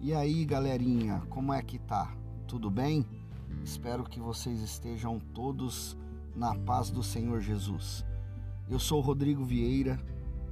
[0.00, 2.16] E aí, galerinha, como é que tá?
[2.46, 3.04] Tudo bem?
[3.62, 5.96] Espero que vocês estejam todos
[6.34, 8.06] na paz do Senhor Jesus.
[8.70, 10.00] Eu sou Rodrigo Vieira,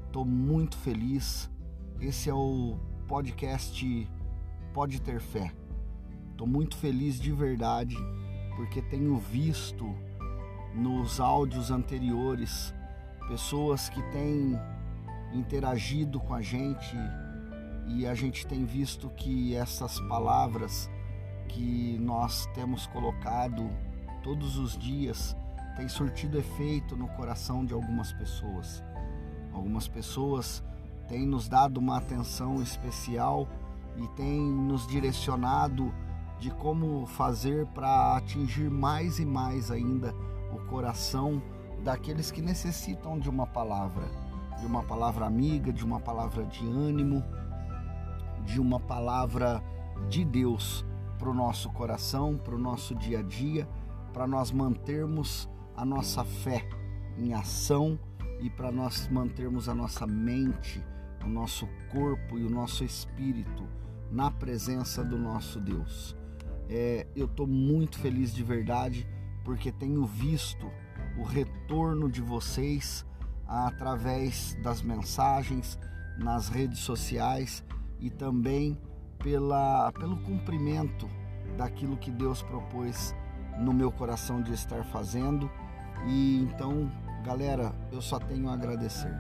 [0.07, 1.51] estou muito feliz.
[2.01, 2.77] Esse é o
[3.09, 4.09] podcast
[4.75, 5.53] Pode Ter Fé.
[6.33, 7.97] Estou muito feliz de verdade
[8.57, 9.87] porque tenho visto
[10.75, 12.75] nos áudios anteriores
[13.29, 14.59] pessoas que têm
[15.37, 16.97] interagido com a gente
[17.87, 20.91] e a gente tem visto que essas palavras
[21.49, 23.71] que nós temos colocado
[24.23, 25.37] todos os dias
[25.77, 28.83] têm surtido efeito no coração de algumas pessoas.
[29.53, 30.65] Algumas pessoas
[31.07, 33.49] têm nos dado uma atenção especial
[33.97, 35.95] e têm nos direcionado
[36.39, 40.15] de como fazer para atingir mais e mais ainda
[40.53, 41.41] o coração
[41.83, 44.05] daqueles que necessitam de uma palavra,
[44.59, 47.23] de uma palavra amiga, de uma palavra de ânimo,
[48.45, 49.63] de uma palavra
[50.09, 50.85] de Deus
[51.19, 53.69] para o nosso coração, para o nosso dia a dia,
[54.13, 56.67] para nós mantermos a nossa fé
[57.19, 57.99] em ação
[58.41, 60.83] e para nós mantermos a nossa mente,
[61.25, 63.67] o nosso corpo e o nosso espírito
[64.11, 66.17] na presença do nosso Deus.
[66.69, 69.09] É, eu estou muito feliz de verdade
[69.45, 70.71] porque tenho visto
[71.19, 73.07] o retorno de vocês
[73.49, 75.79] através das mensagens
[76.19, 77.65] nas redes sociais
[78.01, 78.79] e também
[79.19, 81.09] pela, pelo cumprimento
[81.57, 83.15] daquilo que Deus propôs
[83.59, 85.51] no meu coração de estar fazendo.
[86.07, 86.91] E então,
[87.25, 89.13] galera, eu só tenho a agradecer.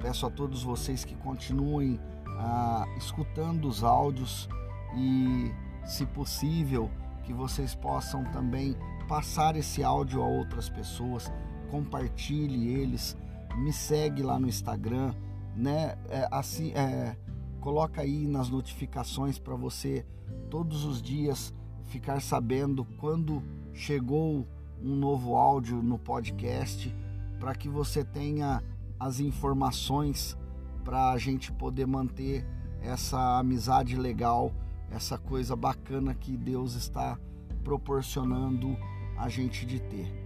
[0.00, 2.00] Peço a todos vocês que continuem
[2.38, 4.48] ah, escutando os áudios
[4.94, 5.52] e,
[5.84, 6.90] se possível,
[7.24, 8.76] que vocês possam também
[9.08, 11.32] passar esse áudio a outras pessoas,
[11.70, 13.16] compartilhe eles,
[13.56, 15.14] me segue lá no Instagram,
[15.54, 15.96] né?
[16.08, 17.16] É, assim, é,
[17.60, 20.04] coloca aí nas notificações para você
[20.50, 21.54] todos os dias
[21.84, 23.42] ficar sabendo quando
[23.72, 24.46] chegou
[24.82, 26.94] um novo áudio no podcast,
[27.40, 28.62] para que você tenha
[28.98, 30.36] as informações
[30.84, 32.46] para a gente poder manter
[32.80, 34.52] essa amizade legal,
[34.90, 37.18] essa coisa bacana que Deus está
[37.64, 38.76] proporcionando
[39.18, 40.25] a gente de ter.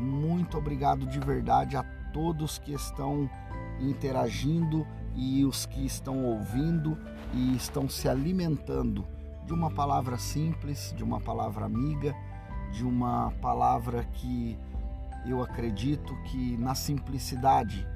[0.00, 3.28] Muito obrigado de verdade a todos que estão
[3.80, 6.98] interagindo e os que estão ouvindo
[7.32, 9.06] e estão se alimentando
[9.46, 12.14] de uma palavra simples, de uma palavra amiga,
[12.72, 14.56] de uma palavra que
[15.26, 17.86] eu acredito que na simplicidade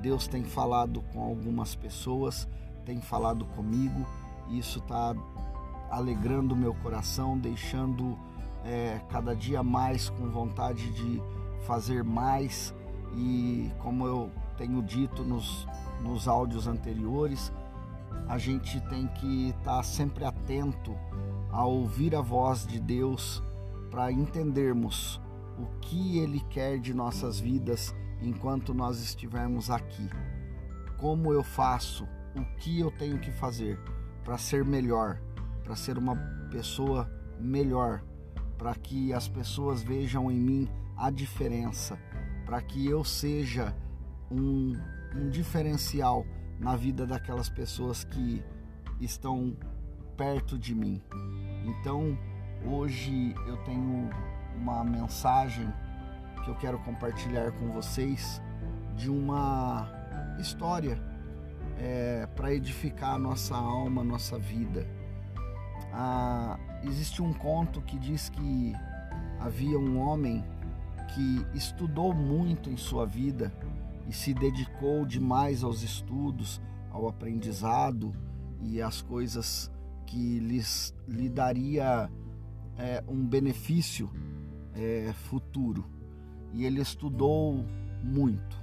[0.00, 2.48] Deus tem falado com algumas pessoas,
[2.84, 4.06] tem falado comigo,
[4.48, 5.14] e isso está
[5.90, 8.18] alegrando meu coração, deixando
[8.64, 11.22] é, cada dia mais com vontade de
[11.66, 12.74] fazer mais
[13.14, 15.66] e como eu tenho dito nos,
[16.00, 17.52] nos áudios anteriores,
[18.28, 20.94] a gente tem que estar tá sempre atento
[21.50, 23.42] a ouvir a voz de Deus
[23.90, 25.20] para entendermos
[25.58, 30.08] o que Ele quer de nossas vidas enquanto nós estivermos aqui.
[30.98, 33.78] Como eu faço, o que eu tenho que fazer
[34.24, 35.20] para ser melhor,
[35.62, 36.16] para ser uma
[36.50, 38.02] pessoa melhor,
[38.56, 40.68] para que as pessoas vejam em mim
[41.02, 41.98] a diferença,
[42.46, 43.74] para que eu seja
[44.30, 44.80] um,
[45.16, 46.24] um diferencial
[46.60, 48.40] na vida daquelas pessoas que
[49.00, 49.56] estão
[50.16, 51.02] perto de mim.
[51.64, 52.16] Então,
[52.64, 54.10] hoje eu tenho
[54.54, 55.68] uma mensagem
[56.44, 58.40] que eu quero compartilhar com vocês
[58.94, 59.88] de uma
[60.38, 61.02] história
[61.78, 64.86] é, para edificar a nossa alma, a nossa vida.
[65.92, 68.72] Ah, existe um conto que diz que
[69.40, 70.44] havia um homem
[71.08, 73.52] que estudou muito em sua vida
[74.08, 78.12] e se dedicou demais aos estudos, ao aprendizado
[78.60, 79.70] e às coisas
[80.06, 82.10] que lhes, lhe daria
[82.76, 84.10] é, um benefício
[84.74, 85.84] é, futuro.
[86.52, 87.64] E ele estudou
[88.02, 88.60] muito.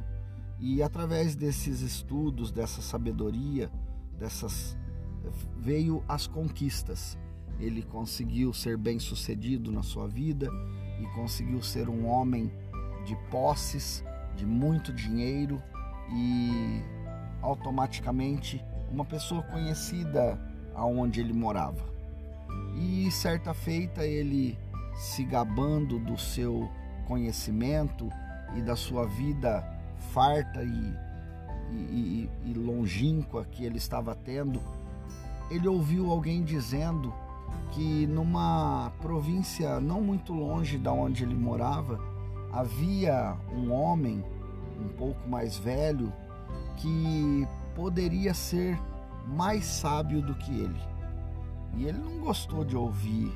[0.60, 3.72] E através desses estudos, dessa sabedoria,
[4.18, 4.78] dessas
[5.58, 7.18] veio as conquistas
[7.60, 10.50] ele conseguiu ser bem-sucedido na sua vida
[11.00, 12.52] e conseguiu ser um homem
[13.06, 14.04] de posses,
[14.36, 15.62] de muito dinheiro
[16.12, 16.82] e
[17.42, 20.40] automaticamente uma pessoa conhecida
[20.76, 21.84] aonde ele morava.
[22.76, 24.58] E certa feita ele
[24.94, 26.70] se gabando do seu
[27.08, 28.10] conhecimento
[28.56, 29.66] e da sua vida
[30.14, 30.94] farta e,
[31.72, 34.62] e, e longínqua que ele estava tendo,
[35.50, 37.14] ele ouviu alguém dizendo
[37.72, 42.00] que numa província não muito longe da onde ele morava,
[42.52, 44.24] havia um homem
[44.80, 46.12] um pouco mais velho
[46.78, 48.80] que poderia ser
[49.28, 50.82] mais sábio do que ele.
[51.76, 53.32] E ele não gostou de ouvir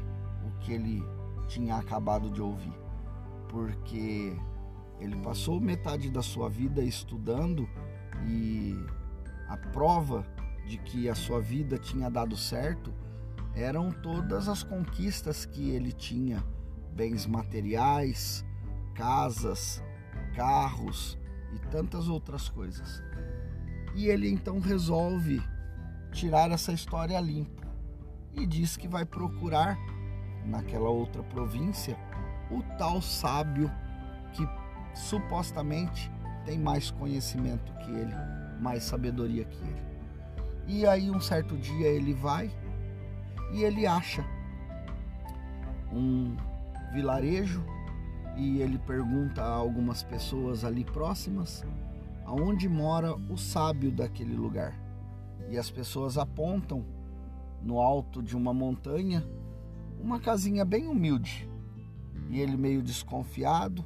[0.45, 1.04] o que ele
[1.48, 2.74] tinha acabado de ouvir,
[3.50, 4.36] porque
[5.00, 7.68] ele passou metade da sua vida estudando
[8.25, 8.74] e
[9.48, 10.25] a prova
[10.65, 12.94] de que a sua vida tinha dado certo
[13.55, 16.44] eram todas as conquistas que ele tinha,
[16.94, 18.44] bens materiais,
[18.95, 19.81] casas,
[20.35, 21.17] carros
[21.53, 23.01] e tantas outras coisas.
[23.95, 25.41] E ele então resolve
[26.11, 27.61] tirar essa história limpo
[28.33, 29.77] e diz que vai procurar
[30.45, 31.97] naquela outra província
[32.51, 33.71] o tal sábio
[34.33, 34.47] que
[34.95, 36.11] supostamente
[36.45, 38.13] tem mais conhecimento que ele,
[38.59, 39.83] mais sabedoria que ele.
[40.67, 42.51] E aí um certo dia ele vai
[43.53, 44.25] e ele acha
[45.91, 46.35] um
[46.91, 47.63] vilarejo
[48.35, 51.63] e ele pergunta a algumas pessoas ali próximas
[52.25, 54.73] aonde mora o sábio daquele lugar.
[55.50, 56.83] E as pessoas apontam
[57.61, 59.23] no alto de uma montanha
[60.00, 61.47] uma casinha bem humilde.
[62.29, 63.85] E ele meio desconfiado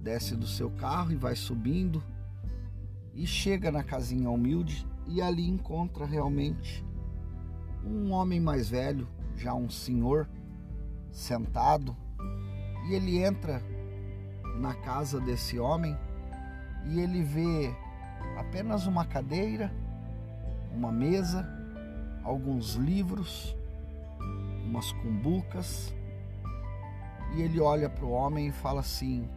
[0.00, 2.02] desce do seu carro e vai subindo
[3.14, 6.84] e chega na casinha humilde e ali encontra realmente
[7.84, 10.28] um homem mais velho, já um senhor,
[11.10, 11.96] sentado,
[12.88, 13.62] e ele entra
[14.58, 15.96] na casa desse homem
[16.86, 17.74] e ele vê
[18.38, 19.72] apenas uma cadeira,
[20.72, 21.48] uma mesa,
[22.22, 23.56] alguns livros,
[24.64, 25.94] umas cumbucas,
[27.34, 29.28] e ele olha para o homem e fala assim: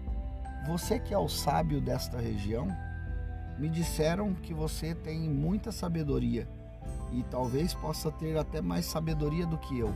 [0.68, 2.68] Você que é o sábio desta região,
[3.58, 6.48] me disseram que você tem muita sabedoria
[7.12, 9.94] e talvez possa ter até mais sabedoria do que eu.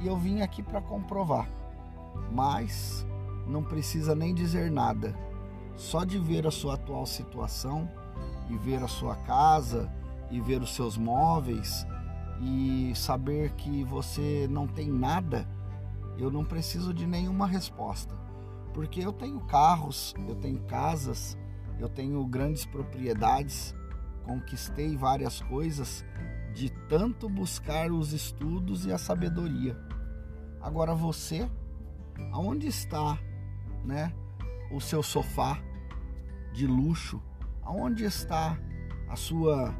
[0.00, 1.48] E eu vim aqui para comprovar.
[2.30, 3.06] Mas
[3.46, 5.14] não precisa nem dizer nada.
[5.76, 7.90] Só de ver a sua atual situação
[8.48, 9.92] e ver a sua casa
[10.30, 11.86] e ver os seus móveis
[12.40, 15.48] e saber que você não tem nada,
[16.18, 18.14] eu não preciso de nenhuma resposta.
[18.72, 21.36] Porque eu tenho carros, eu tenho casas,
[21.78, 23.74] eu tenho grandes propriedades,
[24.26, 26.04] conquistei várias coisas
[26.52, 29.78] de tanto buscar os estudos e a sabedoria.
[30.60, 31.48] Agora você,
[32.32, 33.16] aonde está,
[33.84, 34.12] né,
[34.72, 35.58] o seu sofá
[36.52, 37.22] de luxo?
[37.62, 38.58] Aonde está
[39.08, 39.72] a sua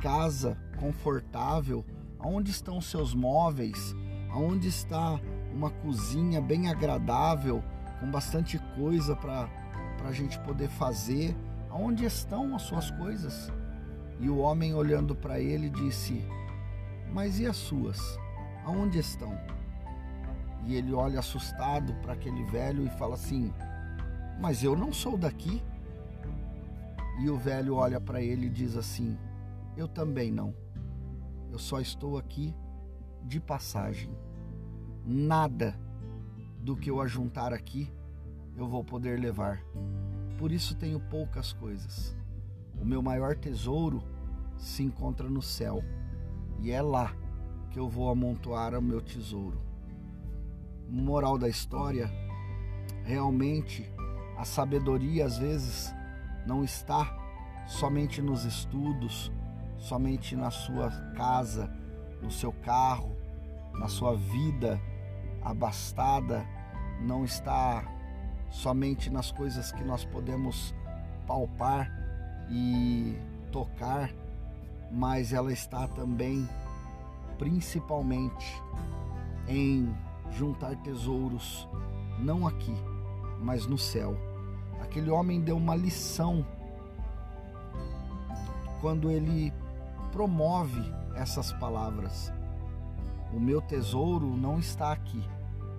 [0.00, 1.84] casa confortável?
[2.18, 3.94] Aonde estão os seus móveis?
[4.30, 5.20] Aonde está
[5.52, 7.62] uma cozinha bem agradável,
[8.00, 9.48] com bastante coisa para
[10.04, 11.36] a gente poder fazer?
[11.70, 13.52] Aonde estão as suas coisas?
[14.20, 16.24] E o homem, olhando para ele, disse:
[17.12, 17.98] Mas e as suas?
[18.64, 19.36] Aonde estão?
[20.66, 23.52] E ele olha assustado para aquele velho e fala assim:
[24.40, 25.62] Mas eu não sou daqui.
[27.20, 29.18] E o velho olha para ele e diz assim:
[29.76, 30.54] Eu também não.
[31.50, 32.54] Eu só estou aqui
[33.22, 34.10] de passagem.
[35.04, 35.78] Nada
[36.60, 37.92] do que eu ajuntar aqui
[38.56, 39.62] eu vou poder levar.
[40.38, 42.16] Por isso tenho poucas coisas.
[42.80, 44.02] O meu maior tesouro
[44.56, 45.82] se encontra no céu
[46.60, 47.14] e é lá
[47.70, 49.60] que eu vou amontoar o meu tesouro.
[50.88, 52.10] Moral da história:
[53.04, 53.90] realmente
[54.36, 55.94] a sabedoria às vezes
[56.46, 57.16] não está
[57.66, 59.32] somente nos estudos,
[59.76, 61.72] somente na sua casa,
[62.22, 63.16] no seu carro,
[63.72, 64.80] na sua vida
[65.42, 66.46] abastada,
[67.00, 67.84] não está
[68.50, 70.74] somente nas coisas que nós podemos
[71.26, 72.03] palpar
[72.50, 73.16] e
[73.50, 74.12] tocar,
[74.90, 76.48] mas ela está também,
[77.38, 78.62] principalmente,
[79.48, 79.94] em
[80.32, 81.68] juntar tesouros,
[82.18, 82.74] não aqui,
[83.40, 84.16] mas no céu.
[84.80, 86.44] Aquele homem deu uma lição
[88.80, 89.52] quando ele
[90.12, 90.82] promove
[91.14, 92.32] essas palavras.
[93.32, 95.22] O meu tesouro não está aqui.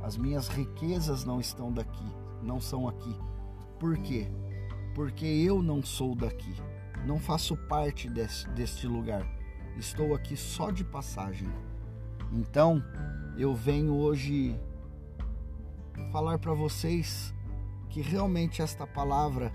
[0.04, 2.06] As minhas riquezas não estão daqui,
[2.44, 3.16] não são aqui.
[3.80, 4.30] Por quê?
[4.96, 6.56] Porque eu não sou daqui,
[7.06, 9.28] não faço parte desse, deste lugar,
[9.76, 11.50] estou aqui só de passagem.
[12.32, 12.82] Então,
[13.38, 14.58] eu venho hoje
[16.14, 17.34] falar para vocês
[17.90, 19.52] que realmente esta palavra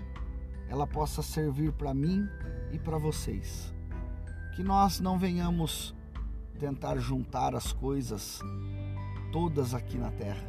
[0.69, 2.29] ela possa servir para mim
[2.71, 3.73] e para vocês.
[4.55, 5.95] Que nós não venhamos
[6.59, 8.39] tentar juntar as coisas
[9.31, 10.43] todas aqui na terra,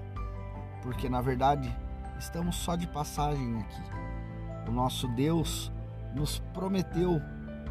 [0.82, 1.74] porque na verdade
[2.18, 4.01] estamos só de passagem aqui.
[4.68, 5.72] O nosso Deus
[6.14, 7.20] nos prometeu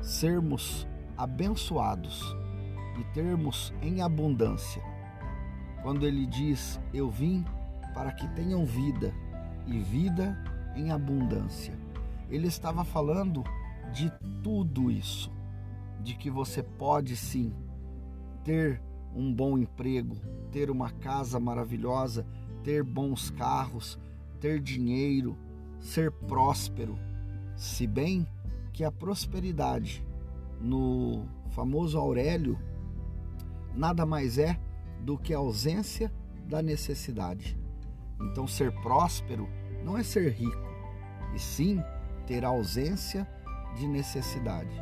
[0.02, 2.36] sermos abençoados
[3.00, 4.82] e termos em abundância.
[5.82, 7.46] Quando ele diz: Eu vim
[7.94, 9.14] para que tenham vida
[9.68, 10.38] e vida
[10.76, 11.78] em abundância.
[12.30, 13.44] Ele estava falando
[13.94, 15.32] de tudo isso,
[16.02, 17.54] de que você pode sim
[18.44, 18.82] ter
[19.14, 20.16] um bom emprego,
[20.52, 22.26] ter uma casa maravilhosa,
[22.64, 24.00] ter bons carros,
[24.40, 25.38] ter dinheiro,
[25.82, 26.98] ser próspero.
[27.56, 28.26] Se bem
[28.72, 30.06] que a prosperidade
[30.62, 32.58] no famoso Aurélio
[33.76, 34.58] nada mais é
[35.02, 36.12] do que a ausência
[36.48, 37.58] da necessidade.
[38.22, 39.50] Então, ser próspero
[39.84, 40.70] não é ser rico,
[41.34, 41.84] e sim
[42.28, 43.28] ter ausência
[43.76, 44.76] de necessidade.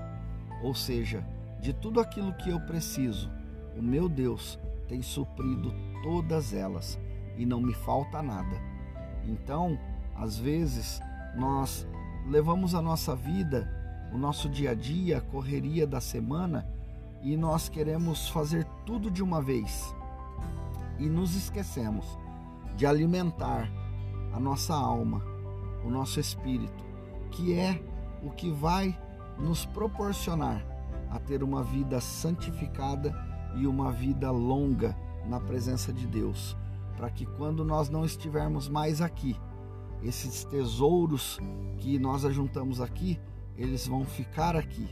[0.61, 1.25] Ou seja,
[1.61, 3.31] de tudo aquilo que eu preciso,
[3.77, 6.99] o meu Deus tem suprido todas elas
[7.37, 8.57] e não me falta nada.
[9.25, 9.79] Então,
[10.19, 11.01] às vezes,
[11.35, 11.87] nós
[12.27, 13.67] levamos a nossa vida,
[14.13, 16.67] o nosso dia a dia, a correria da semana
[17.21, 19.95] e nós queremos fazer tudo de uma vez.
[20.97, 22.05] E nos esquecemos
[22.75, 23.71] de alimentar
[24.33, 25.23] a nossa alma,
[25.85, 26.83] o nosso espírito,
[27.31, 27.81] que é
[28.21, 28.97] o que vai
[29.37, 30.65] nos proporcionar
[31.09, 33.15] a ter uma vida santificada
[33.55, 34.95] e uma vida longa
[35.25, 36.57] na presença de Deus,
[36.97, 39.35] para que quando nós não estivermos mais aqui,
[40.03, 41.39] esses tesouros
[41.77, 43.19] que nós ajuntamos aqui,
[43.57, 44.87] eles vão ficar aqui,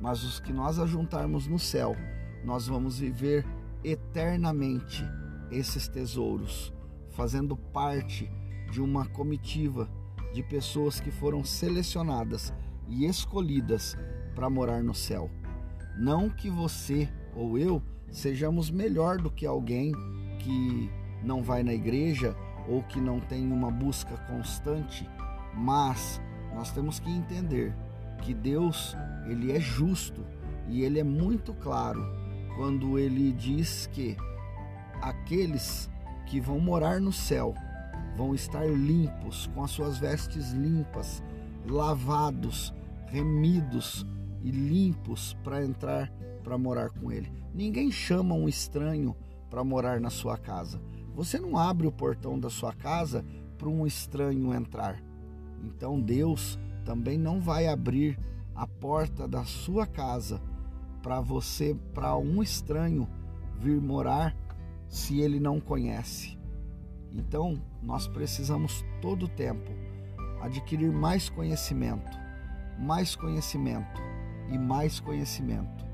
[0.00, 1.96] mas os que nós ajuntarmos no céu,
[2.44, 3.44] nós vamos viver
[3.82, 5.04] eternamente
[5.50, 6.72] esses tesouros,
[7.10, 8.30] fazendo parte
[8.70, 9.88] de uma comitiva
[10.32, 12.52] de pessoas que foram selecionadas
[12.88, 13.96] e escolhidas
[14.34, 15.30] para morar no céu.
[15.96, 19.92] Não que você ou eu sejamos melhor do que alguém
[20.40, 20.90] que
[21.22, 22.36] não vai na igreja
[22.68, 25.08] ou que não tem uma busca constante,
[25.54, 26.20] mas
[26.54, 27.74] nós temos que entender
[28.22, 30.24] que Deus, ele é justo
[30.68, 32.04] e ele é muito claro
[32.56, 34.16] quando ele diz que
[35.02, 35.90] aqueles
[36.26, 37.54] que vão morar no céu
[38.16, 41.22] vão estar limpos, com as suas vestes limpas,
[41.66, 42.72] lavados,
[43.06, 44.06] remidos
[44.42, 46.10] e limpos para entrar
[46.42, 47.32] para morar com ele.
[47.54, 49.16] Ninguém chama um estranho
[49.48, 50.80] para morar na sua casa.
[51.14, 53.24] Você não abre o portão da sua casa
[53.56, 55.02] para um estranho entrar.
[55.62, 58.18] Então Deus também não vai abrir
[58.54, 60.40] a porta da sua casa
[61.02, 63.08] para você, para um estranho
[63.58, 64.36] vir morar
[64.88, 66.38] se ele não conhece.
[67.12, 69.70] Então, nós precisamos todo o tempo
[70.40, 72.18] adquirir mais conhecimento,
[72.78, 74.00] mais conhecimento
[74.50, 75.84] e mais conhecimento.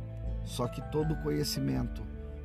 [0.45, 2.03] Só que todo conhecimento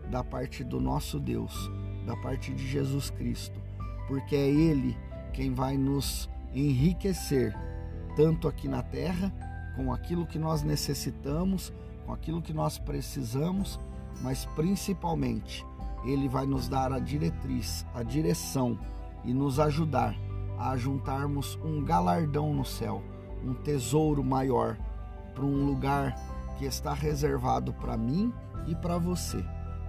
[0.09, 1.69] da parte do nosso Deus,
[2.05, 3.59] da parte de Jesus Cristo,
[4.07, 4.97] porque é Ele
[5.33, 7.53] quem vai nos enriquecer,
[8.15, 9.33] tanto aqui na terra,
[9.75, 11.73] com aquilo que nós necessitamos,
[12.05, 13.79] com aquilo que nós precisamos,
[14.21, 15.65] mas principalmente
[16.05, 18.79] Ele vai nos dar a diretriz, a direção
[19.23, 20.15] e nos ajudar
[20.57, 23.03] a juntarmos um galardão no céu,
[23.43, 24.77] um tesouro maior,
[25.33, 26.15] para um lugar
[26.57, 28.33] que está reservado para mim
[28.67, 29.43] e para você,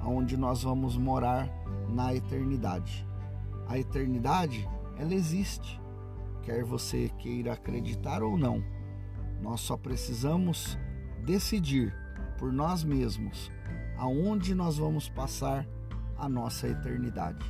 [0.04, 1.48] onde nós vamos morar
[1.88, 3.06] na eternidade.
[3.68, 5.80] A eternidade, ela existe,
[6.42, 8.62] quer você queira acreditar ou não.
[9.42, 10.78] Nós só precisamos
[11.24, 11.94] decidir
[12.38, 13.50] por nós mesmos
[13.96, 15.66] aonde nós vamos passar
[16.18, 17.44] a nossa eternidade,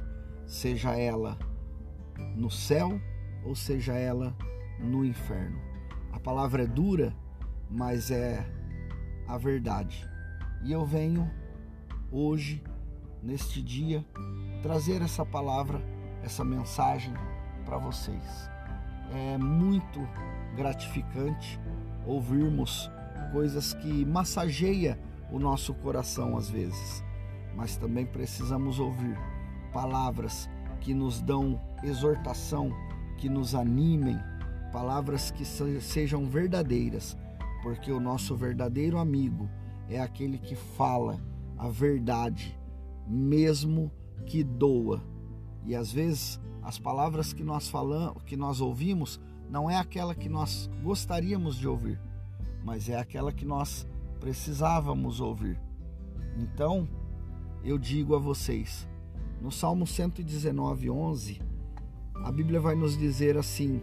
[0.46, 1.38] seja ela
[2.34, 3.00] no céu
[3.44, 4.36] ou seja ela
[4.80, 5.60] no inferno.
[6.12, 7.14] A palavra é dura,
[7.70, 8.44] mas é
[9.28, 10.08] a verdade.
[10.64, 11.30] E eu venho
[12.10, 12.62] hoje,
[13.22, 14.04] neste dia,
[14.62, 15.82] trazer essa palavra,
[16.22, 17.14] essa mensagem
[17.64, 18.50] para vocês.
[19.12, 20.00] É muito
[20.56, 21.60] gratificante
[22.06, 22.90] ouvirmos
[23.32, 24.98] coisas que massageia
[25.30, 27.04] o nosso coração às vezes,
[27.54, 29.16] mas também precisamos ouvir
[29.72, 30.48] palavras
[30.80, 32.70] que nos dão exortação,
[33.18, 34.18] que nos animem,
[34.72, 37.16] palavras que sejam verdadeiras,
[37.62, 39.48] porque o nosso verdadeiro amigo
[39.88, 41.20] é aquele que fala
[41.58, 42.55] a verdade,
[43.06, 43.90] mesmo
[44.26, 45.02] que doa.
[45.64, 50.28] E às vezes as palavras que nós falamos, que nós ouvimos, não é aquela que
[50.28, 52.00] nós gostaríamos de ouvir,
[52.64, 53.86] mas é aquela que nós
[54.18, 55.60] precisávamos ouvir.
[56.36, 56.88] Então,
[57.62, 58.88] eu digo a vocês,
[59.40, 61.40] no Salmo 119, 11,
[62.24, 63.80] a Bíblia vai nos dizer assim: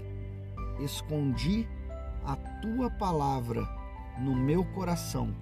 [0.80, 1.68] Escondi
[2.25, 3.68] a tua palavra
[4.20, 5.34] no meu coração,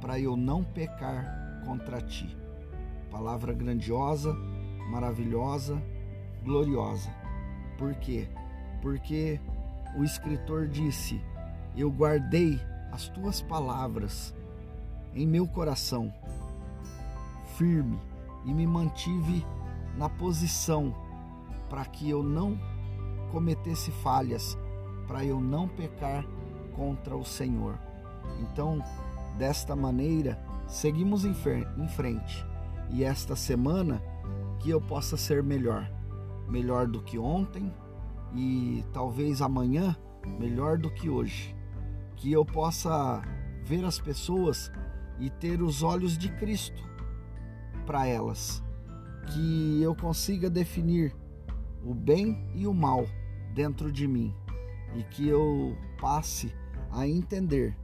[0.00, 2.36] para eu não pecar contra ti.
[3.14, 4.36] Palavra grandiosa,
[4.90, 5.80] maravilhosa,
[6.42, 7.08] gloriosa.
[7.78, 8.28] Por quê?
[8.82, 9.40] Porque
[9.96, 11.22] o escritor disse:
[11.76, 14.34] Eu guardei as tuas palavras
[15.14, 16.12] em meu coração,
[17.56, 18.00] firme,
[18.44, 19.46] e me mantive
[19.96, 20.92] na posição
[21.70, 22.58] para que eu não
[23.30, 24.58] cometesse falhas,
[25.06, 26.26] para eu não pecar
[26.74, 27.78] contra o Senhor.
[28.40, 28.82] Então,
[29.38, 32.53] desta maneira, seguimos em frente.
[32.90, 34.02] E esta semana
[34.60, 35.90] que eu possa ser melhor,
[36.48, 37.72] melhor do que ontem
[38.34, 39.96] e talvez amanhã
[40.38, 41.54] melhor do que hoje.
[42.16, 43.22] Que eu possa
[43.64, 44.70] ver as pessoas
[45.18, 46.82] e ter os olhos de Cristo
[47.86, 48.62] para elas.
[49.32, 51.14] Que eu consiga definir
[51.84, 53.06] o bem e o mal
[53.54, 54.34] dentro de mim
[54.94, 56.54] e que eu passe
[56.90, 57.76] a entender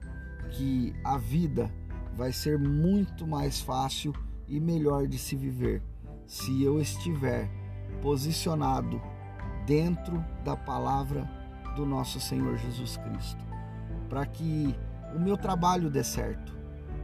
[0.50, 1.70] que a vida
[2.14, 4.12] vai ser muito mais fácil
[4.50, 5.82] e melhor de se viver
[6.26, 7.48] se eu estiver
[8.02, 9.00] posicionado
[9.66, 11.28] dentro da palavra
[11.76, 13.44] do nosso Senhor Jesus Cristo,
[14.08, 14.74] para que
[15.14, 16.56] o meu trabalho dê certo,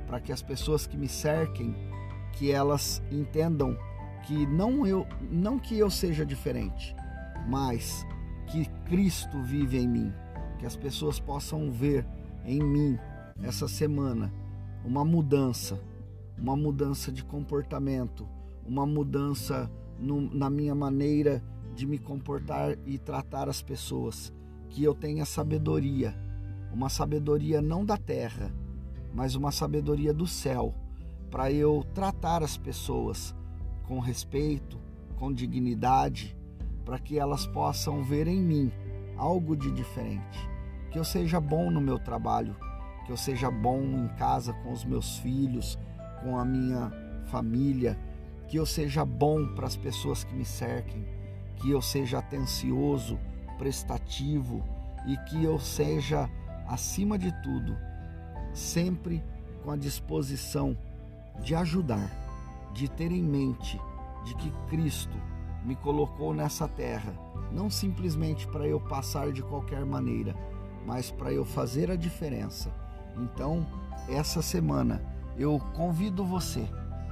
[0.07, 1.75] para que as pessoas que me cerquem,
[2.33, 3.77] que elas entendam
[4.27, 6.95] que não eu, não que eu seja diferente,
[7.49, 8.05] mas
[8.49, 10.13] que Cristo vive em mim,
[10.59, 12.07] que as pessoas possam ver
[12.45, 12.99] em mim
[13.43, 14.33] essa semana
[14.85, 15.81] uma mudança,
[16.39, 18.29] uma mudança de comportamento,
[18.67, 21.43] uma mudança no, na minha maneira
[21.75, 24.33] de me comportar e tratar as pessoas,
[24.69, 26.15] que eu tenha sabedoria,
[26.73, 28.53] uma sabedoria não da terra,
[29.15, 30.75] mas uma sabedoria do céu,
[31.31, 33.35] para eu tratar as pessoas
[33.87, 34.79] com respeito,
[35.17, 36.37] com dignidade,
[36.85, 38.73] para que elas possam ver em mim
[39.17, 40.39] algo de diferente.
[40.91, 42.57] Que eu seja bom no meu trabalho,
[43.05, 45.79] que eu seja bom em casa com os meus filhos,
[46.27, 46.93] com a minha
[47.31, 47.97] família,
[48.49, 51.07] que eu seja bom para as pessoas que me cerquem,
[51.55, 53.17] que eu seja atencioso,
[53.57, 54.61] prestativo
[55.07, 56.29] e que eu seja,
[56.67, 57.77] acima de tudo,
[58.53, 59.23] sempre
[59.63, 60.77] com a disposição
[61.41, 62.11] de ajudar,
[62.75, 63.81] de ter em mente
[64.25, 65.17] de que Cristo
[65.65, 67.15] me colocou nessa terra,
[67.53, 70.35] não simplesmente para eu passar de qualquer maneira,
[70.85, 72.73] mas para eu fazer a diferença.
[73.17, 73.65] Então,
[74.09, 76.69] essa semana eu convido você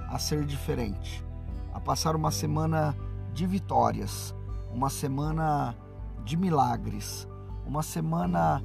[0.08, 1.24] a ser diferente,
[1.72, 2.96] a passar uma semana
[3.32, 4.34] de vitórias,
[4.72, 5.76] uma semana
[6.24, 7.28] de milagres,
[7.66, 8.62] uma semana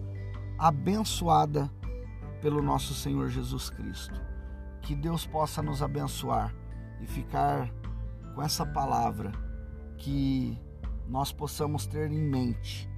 [0.58, 1.70] abençoada
[2.42, 4.20] pelo nosso Senhor Jesus Cristo.
[4.82, 6.54] Que Deus possa nos abençoar
[7.02, 7.70] e ficar
[8.34, 9.32] com essa palavra
[9.98, 10.58] que
[11.08, 12.90] nós possamos ter em mente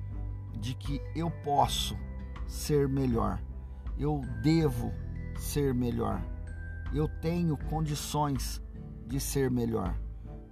[0.59, 1.97] de que eu posso
[2.47, 3.41] ser melhor,
[3.97, 4.93] eu devo
[5.37, 6.21] ser melhor,
[6.93, 8.61] eu tenho condições
[9.07, 9.95] de ser melhor,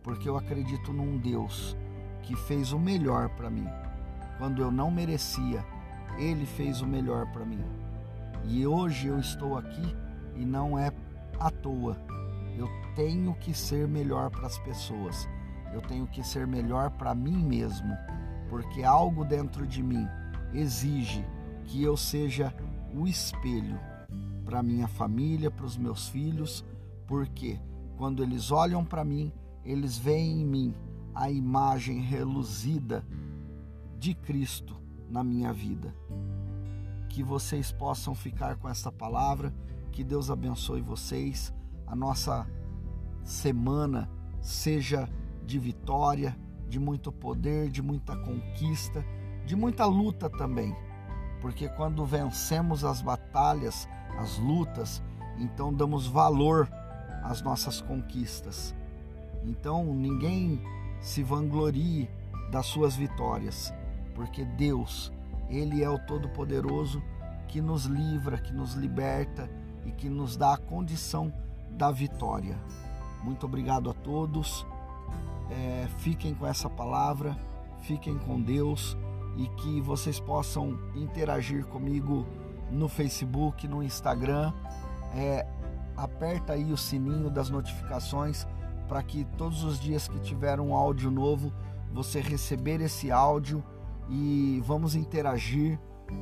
[0.04, 1.76] porque eu acredito num Deus
[2.22, 3.68] que fez o melhor para mim.
[4.38, 5.66] Quando eu não merecia,
[6.18, 7.64] Ele fez o melhor para mim.
[8.46, 9.96] E hoje eu estou aqui
[10.36, 10.92] e não é
[11.40, 11.98] à toa.
[12.58, 15.28] Eu tenho que ser melhor para as pessoas
[15.74, 17.96] eu tenho que ser melhor para mim mesmo,
[18.50, 20.08] porque algo dentro de mim
[20.54, 21.26] exige
[21.66, 22.54] que eu seja
[22.94, 23.80] o espelho
[24.50, 26.66] para minha família, para os meus filhos,
[27.06, 27.60] porque
[27.98, 29.32] quando eles olham para mim,
[29.64, 30.76] eles veem em mim
[31.14, 33.06] a imagem reluzida
[34.00, 34.76] de Cristo
[35.08, 35.94] na minha vida.
[37.10, 39.54] Que vocês possam ficar com essa palavra,
[39.92, 41.54] que Deus abençoe vocês,
[41.86, 42.48] a nossa
[43.22, 44.10] semana
[44.42, 45.08] seja
[45.46, 46.36] de vitória,
[46.68, 49.06] de muito poder, de muita conquista,
[49.46, 50.76] de muita luta também.
[51.40, 55.02] Porque quando vencemos as batalhas, as lutas,
[55.38, 56.70] então damos valor
[57.24, 58.76] às nossas conquistas.
[59.44, 60.62] Então ninguém
[61.02, 62.10] se vanglorie
[62.52, 63.74] das suas vitórias,
[64.16, 65.12] porque Deus,
[65.50, 67.02] Ele é o Todo-Poderoso
[67.48, 69.50] que nos livra, que nos liberta
[69.86, 71.34] e que nos dá a condição
[71.72, 72.58] da vitória.
[73.24, 74.66] Muito obrigado a todos.
[75.50, 77.36] É, fiquem com essa palavra,
[77.82, 78.96] fiquem com Deus
[79.36, 82.28] e que vocês possam interagir comigo
[82.72, 84.54] no Facebook, no Instagram.
[85.16, 85.46] É,
[85.96, 88.48] aperta aí o sininho das notificações
[88.88, 91.54] para que todos os dias que tiver um áudio novo
[91.92, 93.64] você receber esse áudio
[94.10, 95.80] e vamos interagir.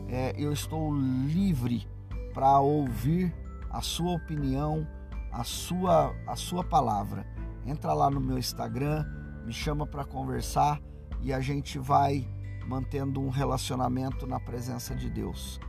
[0.09, 1.87] É, eu estou livre
[2.33, 3.33] para ouvir
[3.69, 4.87] a sua opinião,
[5.31, 7.25] a sua, a sua palavra.
[7.65, 9.05] Entra lá no meu Instagram,
[9.45, 10.81] me chama para conversar
[11.21, 12.27] e a gente vai
[12.67, 15.59] mantendo um relacionamento na presença de Deus.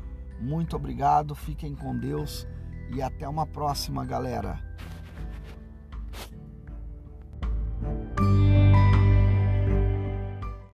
[0.40, 2.46] Muito obrigado, fiquem com Deus
[2.94, 4.60] e até uma próxima, galera.